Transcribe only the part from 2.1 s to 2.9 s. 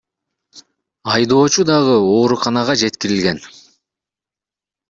ооруканага